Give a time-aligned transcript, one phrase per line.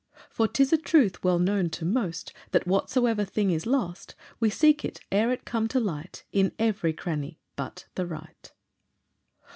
[0.31, 4.83] For 'tis a truth well known to most, That whatsoever thing is lost, We seek
[4.83, 8.51] it, ere it come to light, In every cranny but the right.